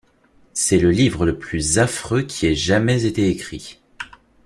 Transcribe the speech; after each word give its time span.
C’est 0.53 0.79
le 0.79 0.89
livre 0.89 1.27
le 1.27 1.37
plus 1.37 1.77
affreux 1.77 2.23
qui 2.23 2.47
ait 2.47 2.55
jamais 2.55 3.05
été 3.05 3.29
écrit!... 3.29 3.79